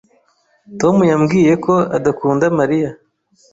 [0.79, 2.89] Tom yambwiye ko adakunda Mariya.